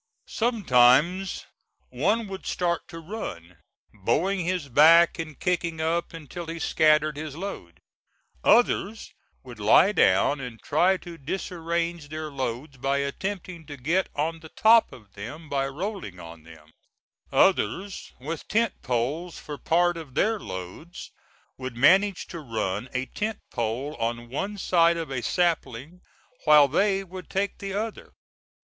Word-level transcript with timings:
Sometimes 0.25 1.45
one 1.89 2.27
would 2.27 2.47
start 2.47 2.87
to 2.87 2.97
run, 2.97 3.57
bowing 3.93 4.39
his 4.39 4.67
back 4.67 5.19
and 5.19 5.39
kicking 5.39 5.79
up 5.79 6.11
until 6.11 6.47
he 6.47 6.57
scattered 6.57 7.17
his 7.17 7.35
load; 7.35 7.79
others 8.43 9.13
would 9.43 9.59
lie 9.59 9.91
down 9.91 10.39
and 10.39 10.59
try 10.63 10.97
to 10.97 11.19
disarrange 11.19 12.07
their 12.09 12.31
loads 12.31 12.77
by 12.77 12.97
attempting 12.97 13.63
to 13.67 13.77
get 13.77 14.09
on 14.15 14.39
the 14.39 14.49
top 14.49 14.91
of 14.91 15.13
them 15.13 15.47
by 15.47 15.67
rolling 15.67 16.19
on 16.19 16.41
them; 16.45 16.71
others 17.31 18.11
with 18.19 18.47
tent 18.47 18.81
poles 18.81 19.37
for 19.37 19.59
part 19.59 19.97
of 19.97 20.15
their 20.15 20.39
loads 20.39 21.11
would 21.59 21.77
manage 21.77 22.25
to 22.25 22.39
run 22.39 22.89
a 22.91 23.05
tent 23.05 23.37
pole 23.51 23.93
on 23.99 24.29
one 24.29 24.57
side 24.57 24.97
of 24.97 25.11
a 25.11 25.21
sapling 25.21 26.01
while 26.45 26.67
they 26.67 27.03
would 27.03 27.29
take 27.29 27.59
the 27.59 27.75
other. 27.75 28.13